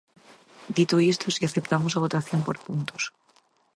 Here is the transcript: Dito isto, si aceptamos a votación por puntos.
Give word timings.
Dito 0.77 0.95
isto, 1.11 1.25
si 1.35 1.41
aceptamos 1.45 1.93
a 1.93 2.03
votación 2.05 2.39
por 2.43 2.57
puntos. 2.65 3.03